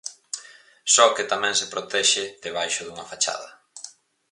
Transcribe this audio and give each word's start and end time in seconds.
Só 0.93 1.05
que 1.15 1.29
tamén 1.31 1.53
se 1.59 1.69
protexe 1.73 2.23
debaixo 2.45 2.81
dunha 2.83 3.07
fachada. 3.11 3.49